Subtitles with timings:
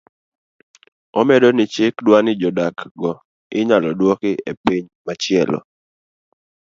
[1.19, 3.11] Omedo ni chik dwani jodak go
[3.59, 5.59] inyalo duoki epiny machielo